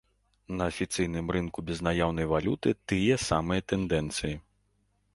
[0.59, 4.35] На афіцыйным рынку безнаяўнай валюты тыя самыя тэндэнцыі.